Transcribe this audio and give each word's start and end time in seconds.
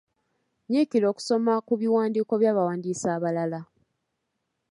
Nyiikira 0.69 1.05
okusoma 1.11 1.53
ku 1.67 1.73
biwandiiko 1.79 2.33
by'abawandiisi 2.41 3.05
abalala. 3.15 3.59